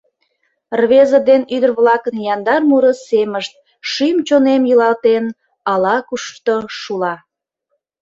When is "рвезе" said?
0.79-1.19